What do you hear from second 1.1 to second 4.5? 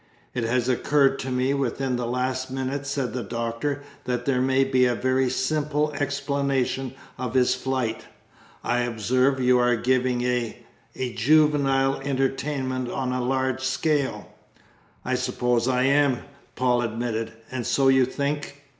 to me within the last minute," said the Doctor, "that there